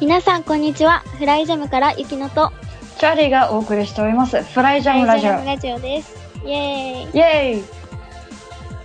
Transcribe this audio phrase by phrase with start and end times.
[0.00, 1.00] 皆さんこんにちは。
[1.18, 2.52] フライジャムからゆきのと
[2.98, 4.42] チャーリーがお送りしております。
[4.42, 5.38] フライジャムラジオ。
[5.38, 6.14] フライジオです。
[6.44, 7.02] イエーイ。
[7.02, 7.64] イェーイ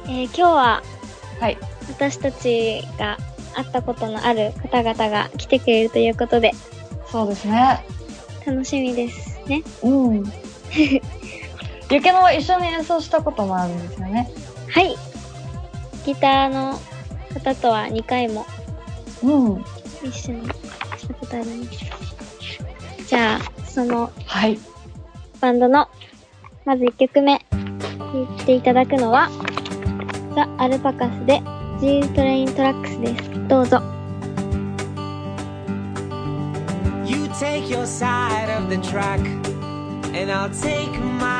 [0.05, 0.83] えー今日は
[1.41, 1.57] はい。
[1.89, 3.17] 私たちが
[3.59, 6.51] 会ったことのある方々が来てくれるということで
[7.11, 7.83] そうですね。
[8.45, 9.63] 楽しみですね。
[9.83, 10.23] うん。
[11.91, 14.29] ゆけのは一緒に演奏したこともあるんですよね。
[14.69, 14.95] はい。
[16.05, 16.79] ギターの
[17.33, 18.45] 方とは2回も
[19.23, 19.65] うん。
[20.03, 20.45] 一緒に
[20.97, 23.05] したことあります。
[23.07, 24.59] じゃあ、そのはい。
[25.41, 25.87] バンドの
[26.65, 29.29] まず1曲目弾いていただくのは
[30.35, 31.41] ザ・アルパカスで
[31.80, 33.48] G トレイントラックスです。
[33.48, 33.82] どうぞ。
[37.04, 39.20] You take your side of the track,
[40.14, 41.37] and I'll take mine.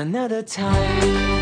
[0.00, 1.39] another time.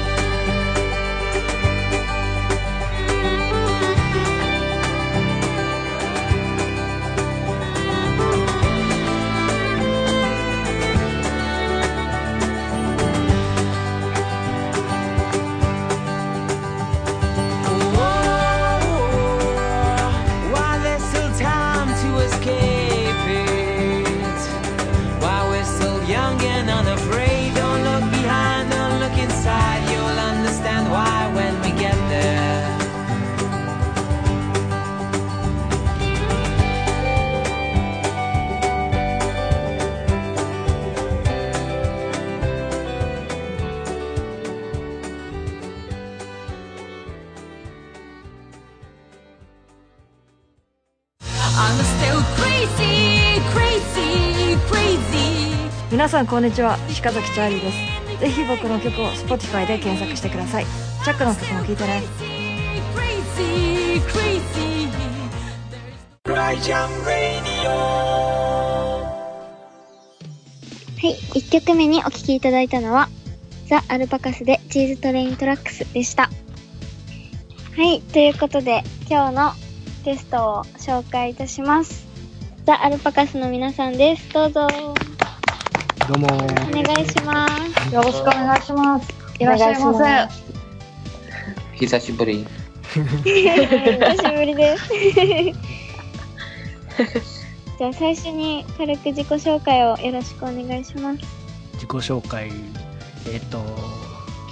[55.90, 56.78] 皆さんこんにちは。
[57.02, 58.20] 鹿崎チャーリーです。
[58.20, 60.66] ぜひ僕の曲を Spotify で検索してください。
[61.02, 62.04] チャックの曲も聴いてね。
[71.00, 73.08] はい、1曲目にお聴きいただいたのは、
[73.66, 76.30] ザ・アルパカスでチーズトレイントラックスでした。
[77.76, 79.67] はい、ということで、今日の
[80.08, 82.06] ゲストを紹介いたします。
[82.64, 84.32] ザ・アルパカスの皆さんです。
[84.32, 84.66] どうぞ、
[86.08, 86.30] どうもお
[86.70, 87.94] 願いします。
[87.94, 89.12] よろしくお願いします。
[89.38, 90.34] いらっしゃいまお願いし
[91.74, 91.76] せ。
[91.76, 92.46] 久しぶり。
[92.94, 93.02] 久
[94.16, 94.88] しぶりです。
[97.76, 101.18] じゃあ最初に軽く自己紹介をよろしくお願いします。
[101.74, 102.50] 自己紹介
[103.30, 103.58] えっ、と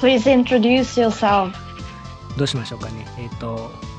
[0.03, 1.50] Please introduce yourself.
[2.37, 3.96] どうしましょうかねえっ、と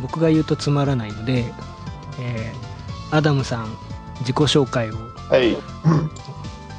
[0.00, 1.52] 僕が言うとつまらないので、
[2.20, 2.66] えー
[3.16, 3.68] アダムさん
[4.20, 4.94] 自己紹介を
[5.30, 5.56] はい。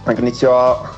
[0.05, 0.93] こんにちは。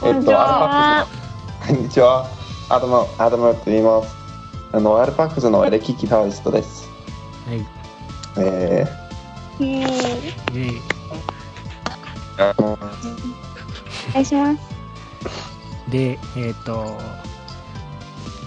[0.00, 1.76] こんにちはアルパックスの。
[1.76, 2.28] こんにちは。
[2.68, 4.14] アダム、アダムと言います。
[4.72, 6.88] あの、アルパックスのエレキギタリストです。
[7.48, 7.66] はい
[8.38, 8.86] え
[9.58, 12.76] イエーイえーー、あの、お
[14.12, 14.60] 願いします。
[15.90, 16.96] でえっ、と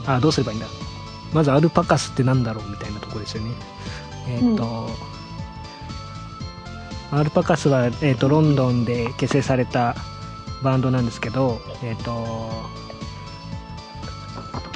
[0.05, 0.67] あどうすればいいんだ？
[1.33, 3.51] まずアルパカスってなんだろうみたいなところですよね
[4.29, 4.89] えっ、と、
[7.11, 9.95] アルパカスは、えー、とロンドンで結成された
[10.63, 12.11] バンドなんですけどえっ、と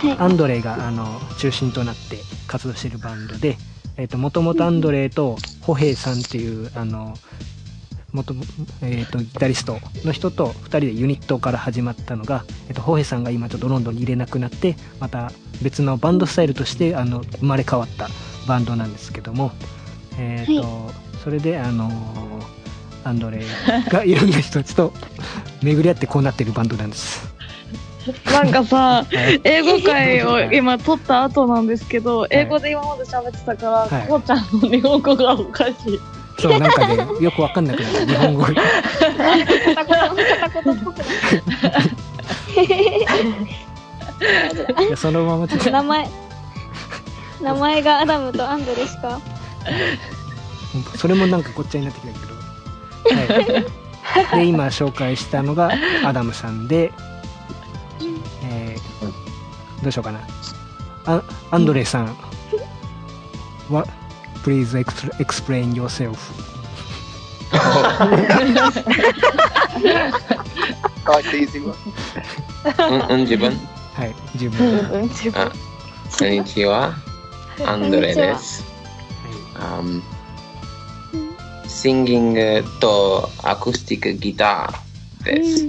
[0.01, 0.17] はい。
[0.17, 1.05] アンドレがあの
[1.37, 2.17] 中心となって
[2.47, 3.57] 活動しているバンドで、
[3.97, 7.13] えっ、と、もともとアンドレとホヘイさんっていう、あの、
[8.13, 8.45] 元々
[8.81, 15.31] えっ、と、ギタリストの人と2人でユニットから始まったのが、えっ、と、ホヘイさんが今ちょっとロンドンに入れなくなって、また
[15.61, 18.09] 別のバンドスタイルとして、あの、生まれ変わった
[18.47, 19.51] バンドなんですけども、
[20.17, 20.91] えっ、と、
[21.23, 21.89] それで、あの、
[23.03, 23.43] アンドレ
[23.89, 24.93] がいろんな人たちと
[25.61, 27.31] 巡り合ってこうなってるバンドなんです。
[28.25, 35.99] なんかさ、はい英語会をはい今撮った後なんですけど、英語で今まで喋ってたから、はいこうちゃんの日本語がおかしい。
[36.41, 38.43] そう、なんかね、よくわかんなくなって、日本語。
[38.43, 39.45] 片言、
[39.75, 41.07] 片言っぽくなっ
[44.87, 46.09] いやそのままちょっと名前、
[47.41, 49.19] 名前がアダムとアンドレしか。
[50.97, 53.61] それもなんかごっちゃになってきたけど。
[54.31, 54.39] はい。
[54.39, 55.71] で、今紹介したのが
[56.03, 56.91] アダムさんで、
[58.43, 60.19] えー、どうしようかな。
[61.05, 62.15] あアンドレさん。
[63.69, 63.85] は、
[64.43, 66.17] please ex- explain yourself.
[71.05, 71.75] あ、easy one.
[72.89, 73.51] うん、うん、自分
[73.93, 74.67] はい、十分。
[74.69, 75.41] うん、自分。
[75.41, 75.51] あ、
[76.17, 76.95] こんにちは。
[77.65, 78.63] アンドレです。
[79.55, 80.01] Um,
[81.67, 85.65] シンギングとアコースティックギターです。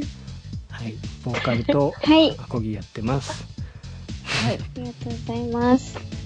[0.71, 0.95] はい、
[1.25, 2.37] ボーカルとはい。
[2.39, 3.45] アコギやってます。
[4.47, 6.22] ありがとうございます。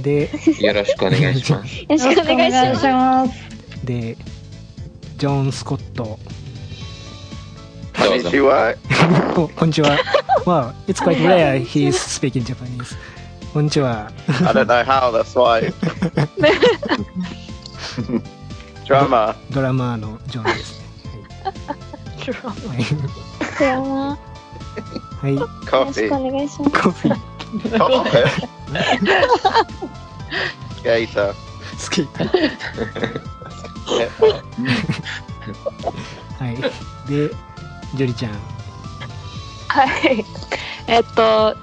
[0.00, 0.30] で、
[0.60, 1.76] よろしくお願いします。
[1.82, 3.32] よろしくお願いします。
[3.84, 4.16] で、
[5.16, 6.18] ジョン・スコット。
[7.98, 8.30] どうぞ。
[8.46, 8.74] は。
[9.34, 9.98] ここんにちは。
[10.44, 12.96] wow, it's quite rare he's speaking Japanese.
[13.52, 14.10] こんにちは。
[14.28, 15.72] I don't know how, that's why?
[18.86, 19.34] Drama.
[19.50, 21.68] ドラマーのジョンです ね。
[22.68, 22.82] はい。
[23.44, 24.18] 福山、はい。
[25.22, 25.34] はい。
[25.34, 25.46] よろ
[25.92, 26.08] し Coffee.
[26.08, 26.70] くお願いします。
[26.70, 27.18] コフィー、
[31.76, 32.24] スケート。
[36.44, 36.56] はい。
[37.10, 37.30] で、
[37.94, 38.32] ジョリちゃん。
[39.68, 40.24] はい。
[40.86, 41.56] えっと、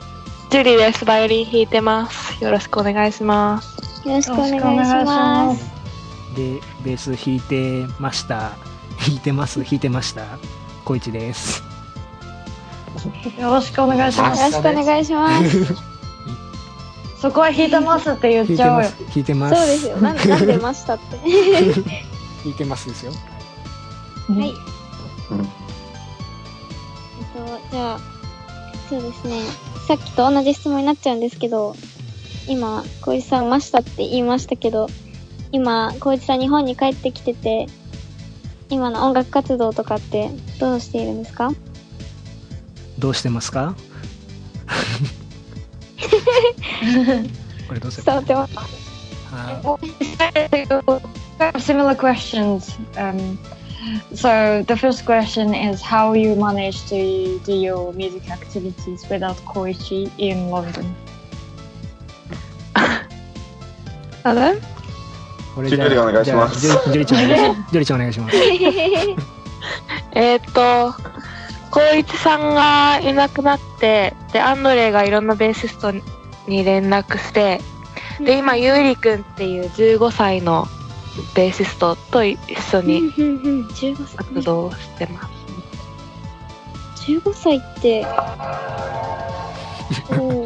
[0.50, 1.06] ジュリです。
[1.06, 2.44] バイオリン弾いてます。
[2.44, 4.08] よろしくお願いします。
[4.08, 4.62] よろしくお願いし
[5.06, 5.66] ます。
[6.36, 8.52] で、ベース弾いてました。
[9.06, 10.24] 弾いてます弾いてました。
[10.84, 11.75] 小一です。
[13.42, 14.42] よろしくお願いします。
[14.42, 15.74] よろしくお願いします。
[17.22, 19.56] そこは弾いてますって言っちゃおうよ弾いてます。。
[19.56, 19.56] 弾いてます。
[19.56, 19.98] そうですよ。
[19.98, 21.18] なんなんでましたって。
[22.44, 23.12] 弾いてますですよ。
[23.12, 23.18] は
[24.36, 24.38] い。
[24.38, 24.48] うんえっ
[27.70, 28.00] と、じゃあ、
[28.90, 29.42] そうですね。
[29.88, 31.76] さっきと同じ質問になっちゃうんですけど、
[32.48, 34.88] 今、小石さん、ましたって言いましたけど、
[35.52, 37.68] 今、小石さん日本に帰ってきてて、
[38.70, 41.52] 今の音楽活動とかってどうしているんですか？
[43.06, 43.76] どうしてますか
[47.68, 48.56] これどうする伝わってます。
[49.32, 49.62] あ
[51.60, 52.76] Similar questions.
[52.98, 53.38] Um,
[54.16, 60.10] so the first question is how you manage to do your music activities without Koichi
[60.18, 60.96] in London.
[64.24, 64.56] あれ
[65.54, 66.60] これジュリお願いします。
[66.60, 67.20] ジュリちゃ
[67.94, 68.36] んお願いします。
[70.16, 70.96] えっと、
[71.76, 76.02] 光一さんがいなくなって、で、アンドレがいろんなベーシストに
[76.64, 77.60] 連絡して、
[78.22, 80.68] で、今、ゆうりくんっていう15歳の
[81.36, 82.40] ベーシストと一
[82.72, 84.16] 緒にうんうんうん15歳。
[84.16, 87.12] 活動してます。
[87.12, 88.06] 15歳って、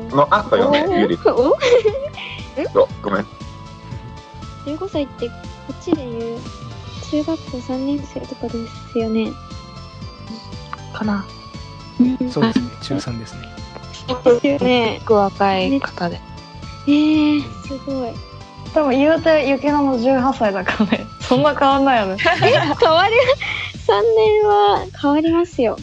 [0.10, 1.20] のあったよね、ゆり。
[1.26, 1.56] おお
[3.04, 3.26] ごめん。
[4.66, 5.34] 15歳ってこ
[5.74, 6.40] っちで言う
[7.12, 8.54] 中学校3年生とかで
[8.92, 9.32] すよね。
[11.00, 11.26] かな。
[12.32, 12.66] そうですね。
[12.82, 13.42] 中3ですね。
[14.24, 15.02] ですよねす。
[15.02, 16.20] ごく若い方で。
[16.88, 18.14] えー、すごい。
[18.74, 21.06] でも言うて、ゆきなも18歳だからね。
[21.22, 22.18] そんな変わんないよね。
[22.22, 22.52] 変
[22.92, 23.16] わり、
[23.88, 25.78] 3年は変わりますよ。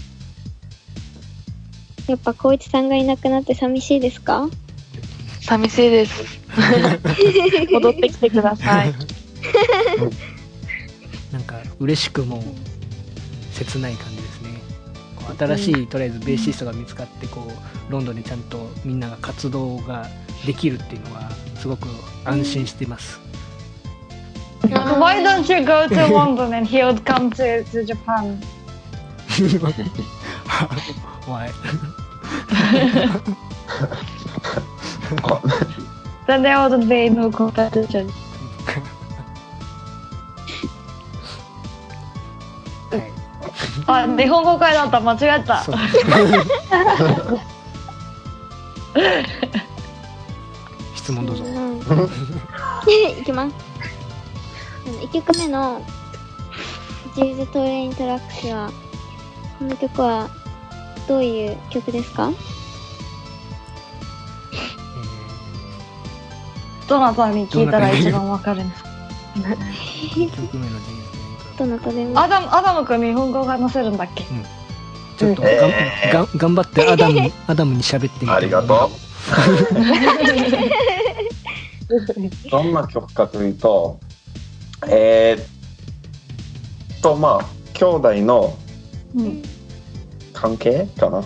[2.08, 4.48] やっぱ光一さんがいなくなって寂しいですか？
[5.40, 6.22] 寂しいです。
[7.72, 8.94] 戻ってきてください。
[11.32, 12.42] なんか嬉しくも
[13.52, 14.15] 切ない感じ
[15.38, 17.46] 新しい、とりあえずベーシストが見つかってこ
[17.88, 20.06] うロンドンでちゃんとみんなが活動が
[20.44, 21.88] できるっていうのはすごく
[22.24, 23.20] 安心してます。
[24.62, 28.40] Why don't you go to London and he would come to, to Japan?
[31.26, 31.50] Why?
[36.26, 38.10] Then there wouldn't be no competition.
[43.86, 45.00] あ、日本語会だった。
[45.00, 45.62] 間違えた
[50.94, 51.44] 質問どうぞ。
[51.44, 51.78] うん。
[53.20, 53.54] いきます。
[55.02, 55.82] 1曲目の、
[57.14, 58.70] These Train Tracks は、
[59.58, 60.28] この曲は、
[61.08, 62.30] どういう曲ですか？
[66.88, 68.90] どなたに聞いたら一番わかるんですか？
[69.36, 70.86] えー、1 曲目の G
[71.58, 72.18] どなたでも。
[72.20, 74.24] アダム、アダムくん日本語が話せるんだっけ？
[75.18, 75.52] ちょっとがん、
[76.12, 78.30] がん頑張ってアダムアダムに喋ってみて。
[78.30, 78.90] ありがとう。
[82.50, 83.98] どんな曲かというと、
[84.88, 85.42] えー
[86.98, 88.56] っと、まあ、兄弟の
[89.14, 89.42] うん。
[90.32, 91.24] 関係かな？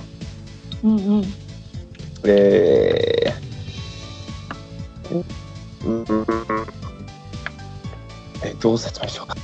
[0.85, 1.25] うんうん。
[2.25, 5.25] えー
[5.85, 6.05] うん
[8.45, 9.35] え、どう説明しようか。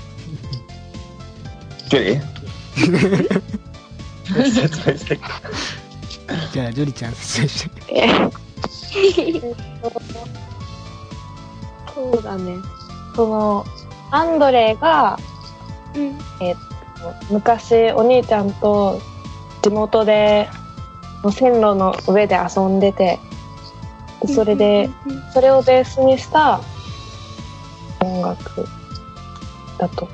[1.88, 3.42] ジュリー？
[4.50, 5.20] 説明して。
[6.52, 7.94] じゃあ、ジョリちゃん説明して。
[7.94, 8.08] え
[11.94, 12.56] そうだね。
[13.14, 13.64] その、
[14.10, 15.18] アンドレが、
[15.94, 16.18] うん。
[16.40, 16.56] えっ
[17.00, 19.00] と、昔お兄ちゃんと
[19.62, 20.48] 地元で、
[21.22, 23.18] の線路の上で遊んでて、
[24.22, 24.90] でそれで、
[25.32, 26.60] それをベースにした
[28.00, 28.66] 音楽
[29.78, 30.08] だと。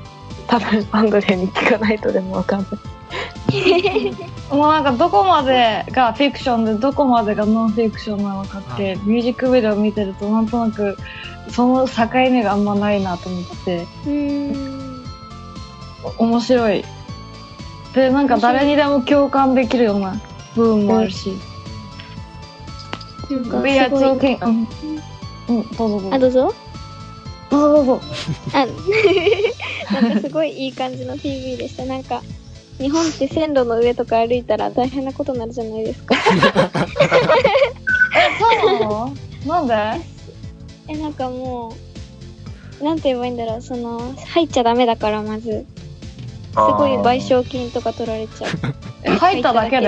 [0.53, 2.69] 多分アンドレに聞かないとでもわかんない。
[4.51, 10.95] もうなんかどこまでがフィクションでどこまでがノンフィクションなのかってミュージックビデオ見てるとなんとなく
[11.49, 14.57] その境目があんまないなと思ってうー
[14.99, 15.03] ん。
[16.19, 16.85] 面白い。
[17.95, 20.21] で、なんか誰にでも共感できるような
[20.55, 21.33] 部分もあるし。
[23.31, 24.37] なんか We are talking.
[24.45, 24.67] うん、
[25.57, 26.19] うん、どうぞどうあ、ぞ。
[26.19, 26.53] どうぞ。
[27.49, 28.01] どうぞどうぞ。
[28.53, 28.65] あ、
[30.01, 31.85] なんかすごいいい感じの PV でした。
[31.85, 32.21] なんか、
[32.79, 36.15] 日本って線路の上とか歩いたら大変なことになるじゃないですか。
[36.15, 36.19] え、
[38.39, 39.13] そうなの？
[39.45, 39.73] なんで？
[40.89, 41.75] え、なんかも
[42.81, 45.65] う、なんて言えばいいんだろう、その、入っちゃダメだから、まず。
[46.51, 48.51] すごい賠償金とか取られちゃう。
[49.03, 49.87] え入っただけで？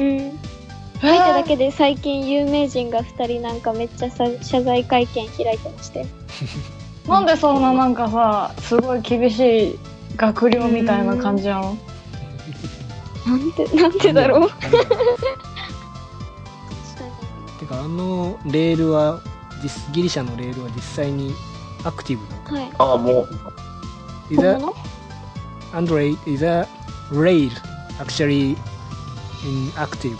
[0.00, 0.38] うん。
[0.98, 6.06] 入っただけで最近有名人が2人なんかめっちゃさ謝罪会見開いてまして。
[7.08, 9.78] なんでそんななんかさ、すごい厳しい
[10.16, 11.78] 学寮みたいな感じなの
[13.26, 14.50] なんて、なんてだろう。
[17.60, 19.20] てか、あのレールは、
[19.62, 21.32] 実ギリシャのレールは実際に
[21.84, 22.66] アクティブなの。
[22.66, 22.72] はい。
[22.78, 23.28] あ、もう、
[24.30, 24.74] Is 本 a, 物
[25.72, 26.66] Andre, is a
[27.12, 27.50] rail
[27.98, 28.56] actually
[29.44, 30.18] in active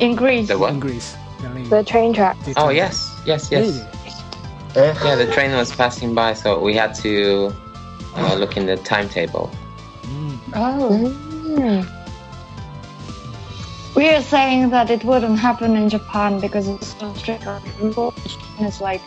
[0.00, 0.46] ?in Greece.
[0.46, 0.80] The in what?
[0.80, 1.16] Greece?
[1.42, 1.68] The.
[1.68, 2.36] The train track.
[2.44, 3.66] The Oh yes, yes, yes.
[3.66, 3.95] Really?
[4.76, 4.94] Eh?
[5.02, 7.50] Yeah, the train was passing by, so we had to
[8.14, 9.46] uh, look in the timetable.
[10.04, 10.36] Hmm.
[10.54, 11.14] Oh.
[11.44, 11.96] Mm.
[13.96, 18.36] We are saying that it wouldn't happen in Japan because it's so strict on rules.
[18.58, 19.00] It's like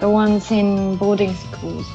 [0.00, 1.86] the ones in boarding schools.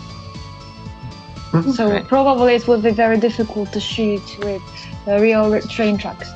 [1.51, 1.71] Hmm.
[1.71, 2.07] So right.
[2.07, 4.61] probably it would be very difficult to shoot with
[5.05, 6.29] real train tracks.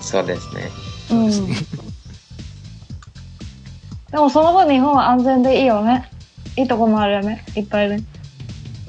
[0.00, 0.42] So this.
[1.08, 1.52] Hmm.
[4.10, 6.10] でもその分日本は安全でいいよね。
[6.56, 7.44] いいとこもあるよね。
[7.54, 7.98] いっぱいね。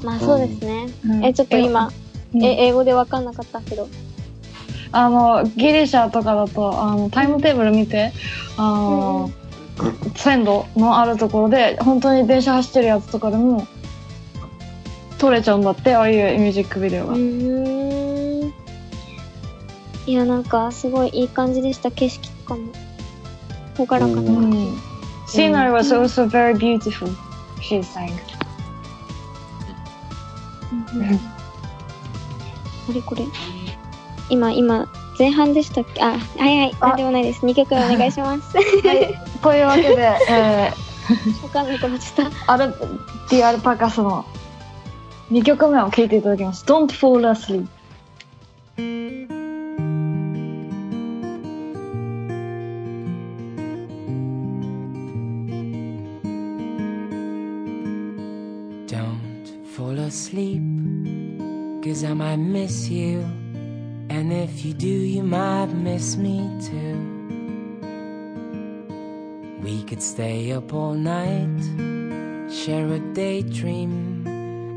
[0.04, 0.88] まあそうですね。
[1.06, 1.92] うんえ、ちょっと今、
[2.34, 3.88] うんえ、英語でわかんなかったけど。
[4.92, 8.14] あの、ギリシャとかだと、あの、タイムテーブル見て、
[8.58, 9.32] あの、
[10.16, 13.68] 線路のあるところで、本当に電車走ってるやつとかでも、
[15.18, 17.18] 撮れちゃうんだって、ああいうミュージックビデオうが。
[20.06, 22.72] いや、なんかすごいいい感じでした、景色とかも。
[23.78, 24.87] ほがらかなう感じ。
[25.28, 25.30] ん。
[25.30, 27.10] Scenery was also very beautiful,
[27.60, 28.12] she's saying.
[32.88, 33.24] これこれ。
[34.30, 36.02] 今、今、前半でしたっけ？
[36.02, 36.18] あ、は
[36.50, 37.46] いはい、なんでもないです。
[37.46, 38.56] 2曲目お願いします。
[38.58, 38.62] は
[38.94, 39.16] い。
[39.42, 40.74] というわけで、 え
[41.44, 42.54] わかんなくなっちゃった。
[42.54, 42.74] ー、アル、
[43.30, 44.26] ディアルパカスの
[45.32, 46.66] 2曲目を聴いていただきます。
[46.66, 47.68] Don't Fall
[48.78, 49.37] Asleep.
[59.78, 60.64] Fall asleep,
[61.84, 63.20] cause I might miss you.
[64.10, 66.98] And if you do, you might miss me too.
[69.62, 71.62] We could stay up all night,
[72.52, 74.26] share a daydream.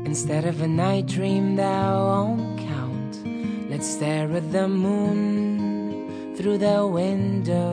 [0.05, 3.25] Instead of a night dream that won't count,
[3.71, 7.71] let's stare at the moon through the window.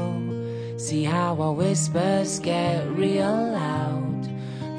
[0.78, 4.30] See how our whispers get real loud.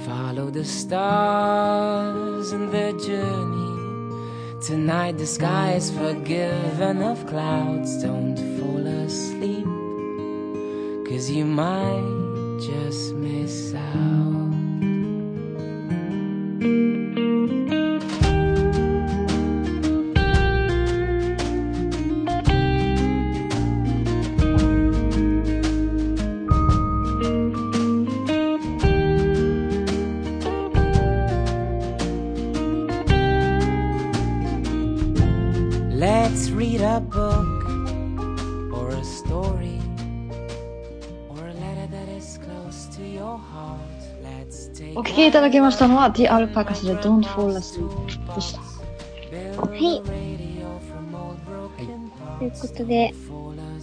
[0.04, 4.62] Follow the stars and the journey.
[4.62, 8.02] Tonight the sky is forgiven of clouds.
[8.02, 9.66] Don't fall asleep,
[11.06, 14.49] cause you might just miss out.
[45.28, 48.60] いただきましたのは The Alpacas で Don't Fall Asleep でした。
[48.60, 50.02] はい。
[52.40, 53.14] ということで、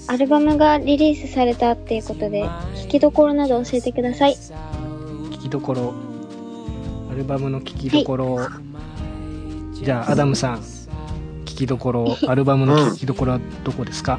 [0.08, 2.48] アルバムがリリースされたっていうことで、
[2.82, 4.36] 聴きどころなど教えてください。
[4.36, 5.94] 聴きどころ。
[7.10, 8.38] アルバムの聴きどころ、
[9.72, 10.64] じゃあアダムさん聴
[11.44, 12.16] きどころ。
[12.28, 14.18] アルバムの聴きどころはどこですか、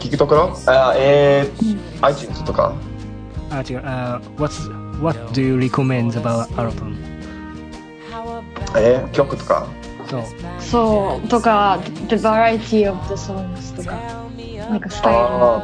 [0.00, 0.54] 聞きどころ？
[0.66, 2.74] あ、えー、iTunes とか
[3.52, 3.82] あ違う。
[3.84, 4.70] あ What's,
[5.02, 6.96] What do you recommend about album?
[8.76, 9.66] えー、曲とか？
[10.08, 10.22] そう。
[10.58, 11.78] そう、とか、
[12.08, 13.96] the variety of the songs とか、
[14.70, 15.20] なんかスタイル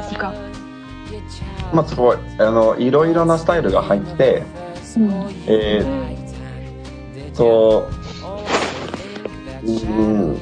[0.09, 0.33] とか。
[1.73, 2.17] まあすごい。
[2.39, 4.43] あのいろいろなスタイルが入って
[4.97, 5.11] うん。
[5.47, 7.89] えー、と
[9.63, 10.37] うん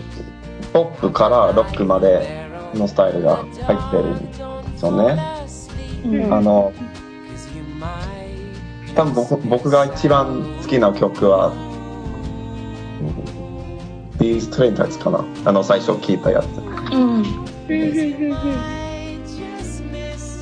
[0.74, 3.48] ポップからロックまでのスタイルが入っ
[3.92, 4.40] てるんです
[4.86, 5.18] よね、
[6.06, 6.34] うん。
[6.34, 6.72] あの
[8.96, 11.54] 多分僕僕が一番好きな曲は
[14.18, 15.24] 「These Train Tides」かな。
[15.46, 16.46] あの最初聞いたやつ。
[16.94, 17.24] うん。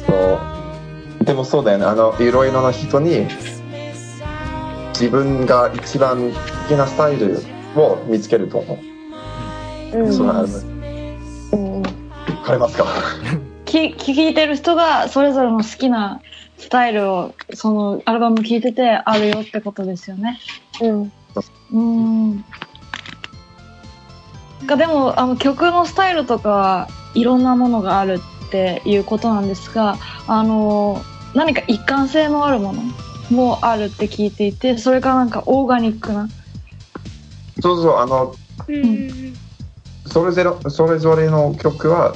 [0.06, 1.26] そう。
[1.26, 1.86] でもそうだよね。
[1.86, 3.28] あのいろいろな人に
[4.92, 7.42] 自分が一番好きなスタイル
[7.76, 8.78] を見つけると思
[9.94, 10.14] う、うん。
[10.14, 10.60] そのアルバム
[11.52, 12.60] うん。
[12.60, 12.86] ますか？
[13.66, 16.22] き聞いてる人がそれぞれの好きな
[16.58, 20.40] スタイルをそのアルバム聞いててあるよってことですよね。
[20.82, 21.12] うん
[21.72, 22.46] うん。
[24.66, 29.98] がでもあの曲のスタイルとかはいろんなものがあるっていうことなんですが
[30.28, 31.02] あの
[31.34, 32.82] 何か一貫性のあるもの
[33.30, 36.30] もあるって聞いていてそれがなんかオーガニックな。
[37.62, 38.36] そうそうあの
[40.06, 42.14] それぞれそれぞれの曲は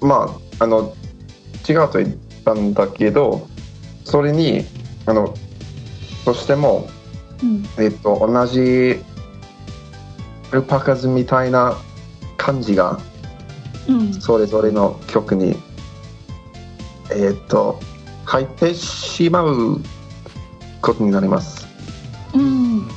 [0.00, 0.94] まああの
[1.68, 3.48] 違うと言ったんだけど
[4.04, 4.64] それに
[5.06, 5.34] あの
[6.24, 6.88] としても、
[7.42, 9.02] うんえっと、同じ
[10.52, 11.76] アルパカズみたいな
[12.36, 13.00] 感じが
[13.88, 15.56] うんそれぞれの曲に
[17.12, 17.80] えっと
[18.24, 19.80] 入ってしまう
[20.80, 21.66] ことになります。
[22.32, 22.88] うん、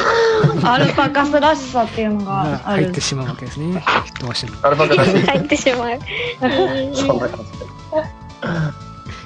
[0.64, 3.00] アルパカスらしさっていうのががある入って。
[3.00, 3.84] しまうわけですね
[4.20, 5.98] どうしてもアルパカらしい入ってしまう。
[6.96, 7.79] そんな感じで。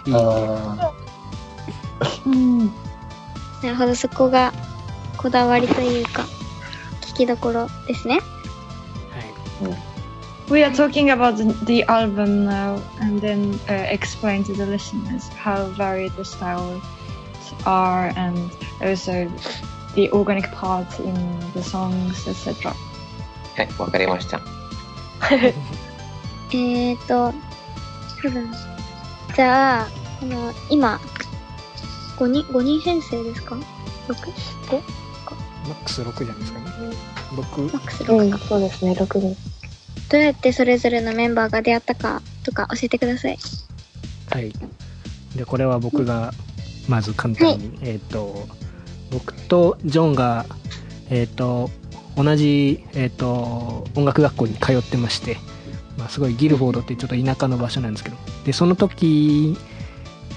[0.07, 0.93] いいあ
[2.27, 2.67] うん
[3.63, 4.53] なるほど、そこが
[5.17, 6.27] こだわりというか、
[7.01, 8.17] 聞きどころですね。
[8.17, 9.95] はい
[10.51, 15.65] We are talking about the, album now and then uh, explain to the listeners how
[15.71, 16.83] varied the styles
[17.65, 18.51] are and
[18.83, 19.27] also
[19.95, 21.15] the organic part in
[21.55, 22.75] the songs, etc.
[23.57, 24.43] はい、わかりました。
[26.53, 27.33] えーと、
[29.35, 29.89] じゃあ、
[30.23, 31.01] あの、今、
[32.19, 33.61] 5人、5人編成ですか ?6?
[34.69, 34.83] 5?
[35.67, 36.67] マックス6じゃないですかね
[37.35, 38.37] 僕マックスう6か。
[38.37, 39.37] んそうですね6人
[40.11, 43.39] どうやってそれぞれのメンバーが出会ったかとか教えてください。
[44.31, 44.53] はい。
[45.35, 46.33] で、これは僕が、
[46.89, 48.47] まず簡単に、えっ、と、
[49.11, 50.45] 僕とジョンが、
[51.11, 51.71] えっ、と、
[52.17, 55.39] 同じ、えっ、と、音楽学校に通ってまして、
[55.99, 59.57] まあ、すごいギルフォードってちょっと田舎の場所なんですけど、で、その時、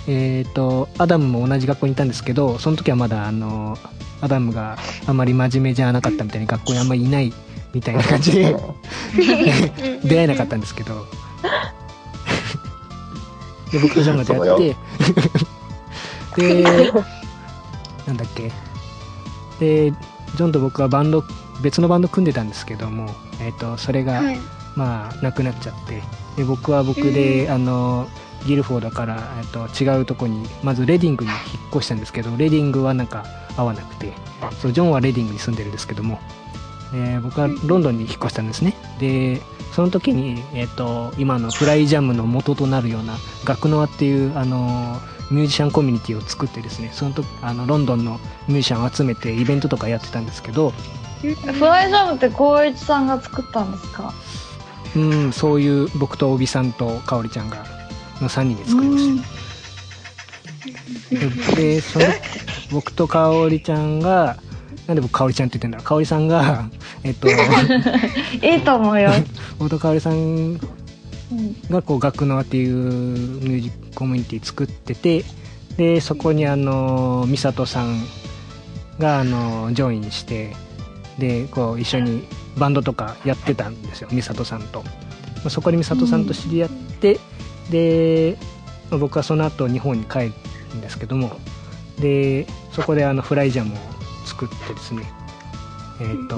[0.08, 3.78] えっ、と、アダムも同じ学校にいたんですけど、その時はまだ、あの、
[4.22, 7.34] アダムがあまり真面目じゃなかったみたいに学校にあんまりいない
[7.74, 8.56] みたいな感じで、
[10.04, 11.06] 出会えなかったんですけど、
[13.72, 14.76] で、僕とジョンが出会っ
[16.36, 16.92] て、で、
[18.06, 18.52] なんだっけ。
[19.60, 21.24] で、ジョンと僕はバンド、
[21.62, 23.10] 別のバンド組んでたんですけども、
[23.42, 24.40] えっ、と、それが、はい。
[24.78, 26.02] まあ、なくなっちゃって、
[26.38, 28.08] で、僕は僕で、あの、
[28.46, 31.40] ギルフォードから、えっと、違うとこに、まずレディングに引っ
[31.76, 33.26] 越したんですけど、レディングはなんか
[33.58, 34.14] 合わなくて、
[34.62, 36.20] そう、ジョンはレディングに住んでるんですけども、
[36.94, 38.74] えー僕はロンドンに引っ越したんですね。
[39.00, 39.42] で、
[39.74, 45.00] その時に、えっ、と、今のフライジャムの元となるような、ガクノアっていう、あの、
[45.32, 50.72] ミュージシャンコミュニティを作ってですね、その時、あの、ロンドンのミュージシャンを集めてイベントとかやってたんですけど、
[51.22, 54.14] フライジャムって光一さんが作ったんですか？
[54.96, 57.66] うん、そういう僕と帯さんと香織ちゃんが、
[58.22, 59.22] の3人で作りまし
[61.50, 61.56] た。
[61.56, 62.06] で、でその、
[62.72, 64.38] 僕と香織ちゃんが、
[64.88, 65.86] なんで僕香織ちゃんって言ってんだろう。
[65.86, 66.70] 香織さんが、
[67.04, 67.32] えっと、い
[68.58, 69.12] いと思うよ。
[69.60, 70.60] 僕と香織さん
[71.32, 75.26] うんがこう学能っていうミュージックコミュニティ作ってて
[75.76, 78.02] でそこにあの美里さん
[79.00, 80.56] があのジョインして
[81.20, 82.24] でこう一緒に
[82.58, 84.92] バンドとかやってたんですよ美里さんと、ま
[85.46, 87.20] あそこで美里さんと知り合って、
[87.70, 88.38] で、
[88.90, 90.34] まあ僕はその後日本に帰る
[90.76, 91.32] んですけども
[92.00, 93.78] でそこであのフライジャムを
[94.26, 95.04] 作ってですね
[96.00, 96.38] えっ、と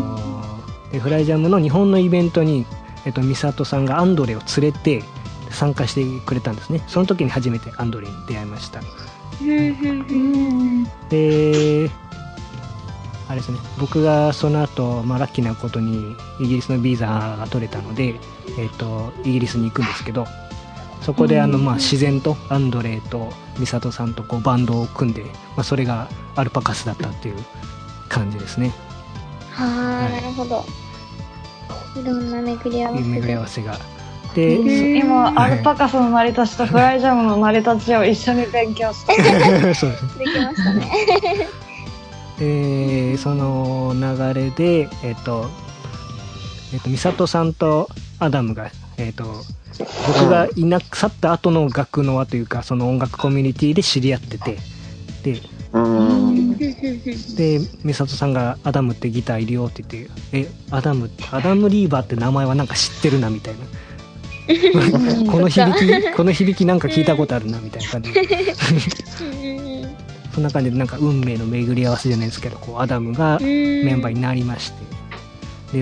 [0.92, 2.66] でフライジャムの日本のイベントに、
[3.06, 5.04] ええっと、美里さんがアンドレを連れて
[5.52, 6.84] 参加してくれたんですね。
[6.88, 8.82] その時に初めてアンドレに出会いました。
[11.10, 11.90] で
[13.30, 18.16] あれですね僕がその後、まあラッキーなことにイギリスのビザが取れたので、
[18.58, 20.26] えっとイギリスに行くんですけど
[21.02, 25.24] そこであの、まあ、自然とアンドレと美里さんとこうバンドを組んで、
[25.56, 27.36] まあ、それがアルパカスだったっていう
[28.10, 28.74] 感じですね
[29.52, 30.64] はあ、なるほど。
[32.00, 33.38] いろんな巡り合わせ巡り合で。
[33.38, 33.78] わせが
[34.36, 39.16] で、今、はいアルパカスの成り立ちとフライジャムの成り立ちを一緒に勉強して。
[39.74, 40.92] そうですできましたね。
[42.40, 45.48] でその流れでえっ、と
[46.74, 49.26] えっ、と美里さんとアダムがえっ、と
[50.08, 54.58] 僕がいなく去った後の学の輪というかその音楽コミュニティで知り合ってて
[55.24, 55.42] で
[55.74, 56.58] うん。
[56.58, 63.60] で美里さんが「アダムってギターいるよ」って言って「えアダムアダム・リーバーって名前はなんか知ってるな」みたいな。
[65.32, 68.22] この響きこの響きなんか聞いたことあるなみたいな感じで
[70.34, 75.00] そんな感じでなんか運命の巡り合わせじゃないですけどこうアダムがメンバーになりまして。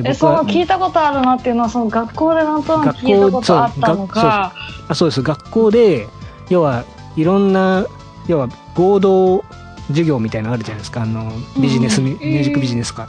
[0.01, 4.53] でえ、その聞いたことあるなっていうのは、その学校でなんとなく聞いたことあったのか、
[4.89, 6.07] あそうです学校で
[6.49, 6.83] 要は
[7.15, 7.85] いろんな
[8.27, 9.45] 要は合同
[9.87, 11.03] 授業みたいなのあるじゃないですか。
[11.03, 11.31] あの
[11.61, 13.07] ビジネス、ミュージックビジネスか。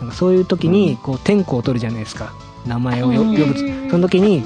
[0.00, 2.32] なんかそういう時にこう点呼を取るじゃないですか。
[2.66, 3.36] 名前を呼ぶ。
[3.90, 4.44] その時に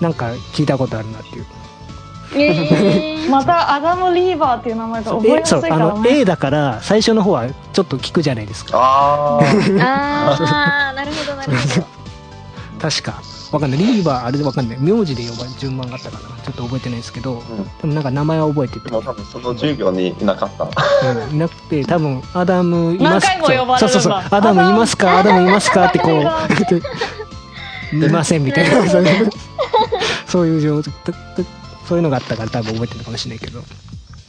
[0.00, 1.46] なんか聞いたことあるなっていう
[3.30, 6.00] またアダム・リーバーっていう名前が覚ええやすいそうあからね。
[6.00, 8.72] の A だから最初の方はちょっと聞くじゃないですか。
[8.74, 9.82] あー。
[9.82, 11.86] ああ、なるほど、なるほど。
[12.80, 13.20] 確か。
[13.52, 13.80] わかんない。
[13.80, 14.78] リーバーあれでわかんない。
[14.80, 16.28] 名字で呼ばれ順番があったかな。
[16.44, 17.42] ちょっと覚えてないですけど、
[17.82, 18.88] でもなんか名前は覚えてて。
[18.90, 20.64] でも多分その授業にいなかった。
[20.64, 20.68] う
[21.32, 21.34] ん。
[21.34, 23.78] いなくて多分アダムいます何回も呼ばれるんだ。
[23.78, 24.22] そうそうそう。
[24.30, 25.18] アダムいますか？
[25.18, 25.48] アダム。
[25.48, 25.86] いますか？
[25.86, 26.20] ってこう
[27.96, 28.70] い ませんみたいな。
[30.28, 30.80] そういう状
[31.90, 33.64] そういうのがあったから多分覚えてるかもしれないけど、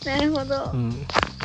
[0.04, 0.72] なるほど。
[0.74, 0.76] う。
[0.76, 0.90] ん、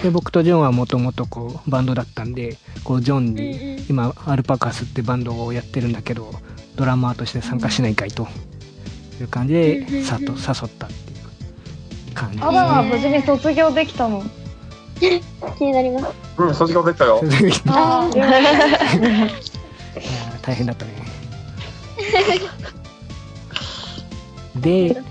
[0.02, 6.32] で僕とジョンはもともとこうバンドだったんでこうジョンに今アルパカスってバンドをやってるんだけど
[6.74, 8.26] ドラマーとして参加しないかいと。
[9.20, 10.34] いう感じでさと誘っ
[10.78, 11.14] たってい
[12.10, 12.36] う感じ。
[12.36, 14.22] ですアダムは無事に卒業できたの。
[15.58, 16.06] 気になります。
[16.38, 17.20] うん、卒業できたよ。
[17.68, 18.08] あ
[20.40, 20.92] 大変だったね。
[24.56, 25.02] で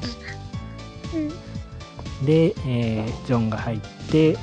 [2.26, 3.80] で、えージョンが入っ
[4.12, 4.34] て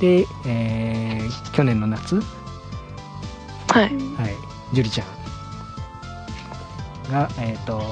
[0.00, 2.20] で、えー去年の夏？
[3.68, 3.82] はい。
[3.84, 3.92] はい。
[4.72, 5.06] ジュリちゃん
[7.12, 7.82] がえっ、と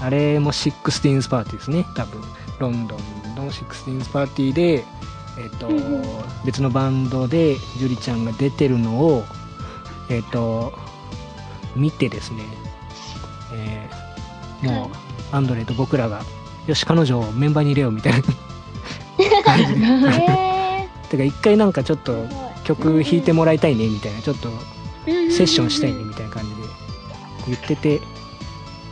[0.00, 1.84] あれも Sixties Party ですね。
[1.94, 2.22] 多分。
[2.58, 4.84] ロンドンの Sixties Party で
[5.38, 5.68] えっ、と
[6.44, 9.24] 別のバンドでジュリちゃんが出てるのを
[10.08, 10.72] えっ、と
[11.74, 12.42] 見てですね、
[13.54, 14.90] えーもう
[15.32, 16.22] アンドレと僕らが
[16.66, 18.18] よし彼女をメンバーに入れようみたいな
[19.44, 22.26] 感じでえてか一回なんかちょっと
[22.64, 26.56] 曲弾いてもらいたいねみたいなちょっとー、セッションしたいねみたいな感じで
[27.48, 28.00] 言ってて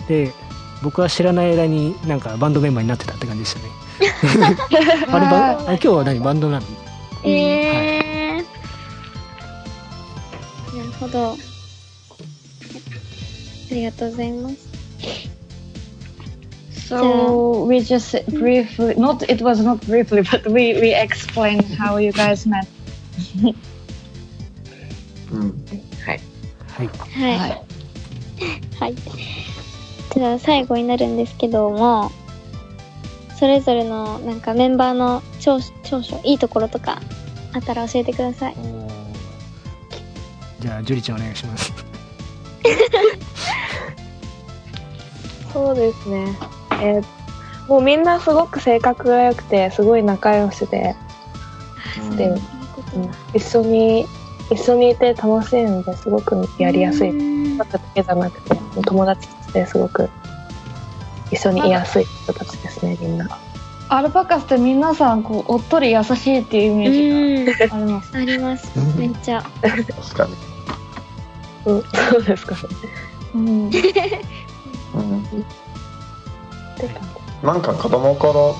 [0.08, 0.32] で
[0.82, 3.68] 僕は知らない間になんかバンドメンバーになってたって感じでしたね
[5.08, 6.20] あれバンあれ今日は何？
[6.20, 6.66] バンドなの？
[7.24, 8.44] えー。
[10.76, 11.32] なるほど。
[11.32, 11.36] あ
[13.70, 15.31] りがとうございます。
[16.92, 22.46] So we just briefly, not it was not briefly, but we we explained how you guys
[22.46, 22.68] met.
[25.32, 25.64] うん。
[26.04, 26.20] はい。
[26.68, 26.90] はい
[27.38, 27.62] はい。
[28.78, 28.94] はい。
[30.14, 32.12] じゃあ最後になるんですけども、
[33.38, 37.00] それぞれのなんかメンバーの長長所、いいところとか
[37.54, 38.56] あったら教えてください。
[40.60, 41.72] じゃあジュリちゃんお願いします
[45.54, 46.36] そうですね。
[46.82, 47.04] えー
[47.68, 50.96] もうみんなすごく性格が良くて、すごい仲良しで、
[52.16, 52.40] で、うん
[53.32, 54.06] 一緒に、
[54.50, 57.56] 一緒にいて楽しいのですごくやりやすい。
[57.56, 57.64] だ
[57.94, 60.10] けじゃなくて、友達としてすごく
[61.30, 63.28] 一緒にいやすい人たちですね、みんな。
[63.88, 68.16] アルパカスって皆さんこうおっとり優しいっていうイメージがあります。
[68.16, 68.98] あります。
[68.98, 69.42] めっちゃ。
[69.62, 70.34] 確かに。
[71.66, 72.60] うん、そうですかね。
[73.34, 73.42] うん。
[73.42, 73.70] うん。
[77.42, 78.56] なんか子供頃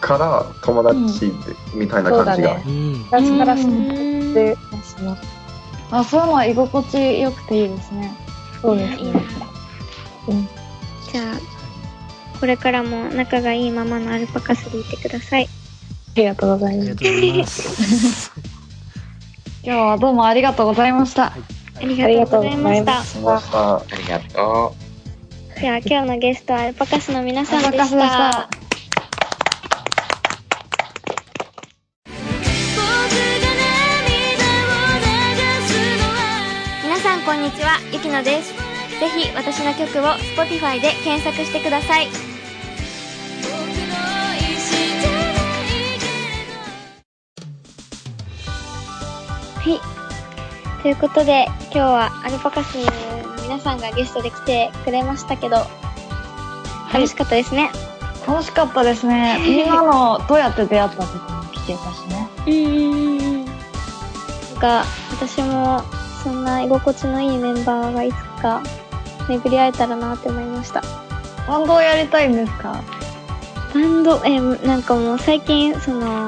[0.00, 1.32] から友達
[1.74, 2.56] みたいな感じが。
[2.56, 5.16] うん昔から知うんってますね。
[5.90, 8.12] あ、そういうのは居心地よくていいですね。
[8.60, 9.12] そうですね。
[11.12, 11.24] じゃあ、
[12.40, 15.44] これからも仲がいいままのアルパカスでいてください。
[15.44, 15.48] あ
[16.16, 18.32] りがとうございます
[19.64, 21.26] 今日はどうもありがとうございました。
[21.26, 21.32] あ
[21.80, 23.02] りがとうございました。
[23.02, 23.76] しました。
[23.76, 24.83] ありがとう。
[25.60, 28.48] では今日のゲストはアルパカスの皆さんでした。
[37.04, 38.54] さんこんにちは、ゆきのです。
[38.98, 40.04] ぜひ私の曲を
[40.36, 42.06] Spotify で検索してください。
[49.56, 50.82] はい。
[50.82, 53.13] ということで、今日はアルパカスの
[53.54, 55.58] 皆さんがゲストで来てくれましたけど、
[56.92, 57.70] 楽しかったですね。
[58.26, 59.38] 楽しかったですね。
[59.46, 62.28] みんなのどうやって出会ったとかも聞けたしね。
[62.48, 63.44] うんうんうんうん。
[63.44, 63.54] なん
[64.58, 65.84] か、私も、
[66.24, 68.60] そんな居心地のいいメンバーがいつか
[69.28, 70.82] 巡り会えたらなって思いました。
[71.46, 72.82] バンドをやりたいんですか？
[73.72, 76.26] バンド、えーなんかもう最近、その、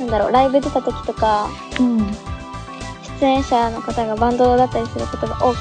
[0.00, 2.10] なんだろう、ライブ出た時とか、うん。
[3.20, 5.58] 出演者の方がバンドだったりすることが多く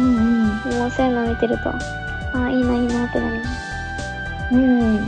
[0.00, 0.60] うんうん。
[0.60, 1.76] て、もうそういうのを見てると、あ
[2.34, 4.54] あ、いいな、いいなってなります。
[4.54, 5.06] うん。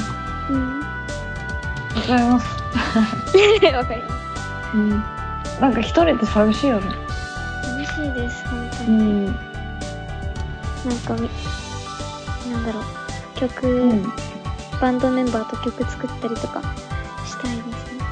[0.50, 0.80] うん。
[0.80, 2.46] わかります。
[3.74, 4.16] わかります。
[4.74, 5.04] うん。
[5.60, 6.86] なんか一人って寂しいよね。
[7.64, 9.02] 楽しいです、本当うに。
[9.02, 9.26] ん。
[9.26, 9.36] なん
[11.04, 11.28] かみ、
[12.52, 12.84] なんだろう、
[13.34, 14.12] 曲、うん。
[14.80, 16.60] バンドメンバーと曲作ったりとか
[17.24, 18.04] したいですね。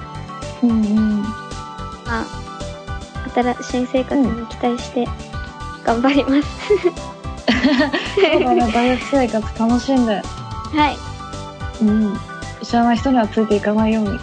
[0.65, 1.23] うんうん。
[1.23, 2.25] まあ、
[3.35, 5.09] 新新生活に期待して
[5.85, 6.49] 頑張ります。
[8.15, 10.15] そうだね、大学生活楽しんで。
[10.15, 12.17] はい、うん。
[12.63, 14.19] 知らない人にはついていかないように。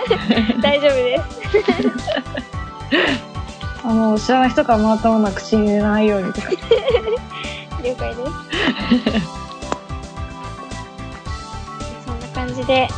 [0.62, 1.24] 大丈夫です。
[3.84, 6.48] あの、知らない人からもらったものは口に入れないようにとか。
[7.82, 8.30] 了解です。
[12.06, 12.88] そんな感じで、はい。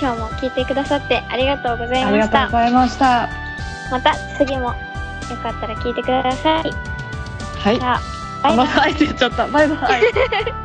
[0.00, 2.38] 今日も聞いてくださってありがとうございありました。
[2.38, 3.41] がとうございました。
[3.92, 4.74] また次もよ
[5.42, 6.72] かったら聞いてください。
[7.58, 7.78] はい。
[7.78, 8.00] じゃあ、
[8.42, 9.46] バイバイバイバイって言っちゃった。
[9.46, 10.02] バイバイ。